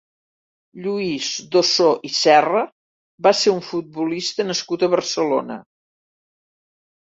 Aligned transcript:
Lluís 0.85 1.27
d'Ossó 1.55 1.89
i 2.09 2.11
Serra 2.21 2.63
va 3.29 3.35
ser 3.43 3.55
un 3.59 3.63
futbolista 3.69 4.49
nascut 4.51 4.89
a 4.89 4.93
Barcelona. 4.99 5.63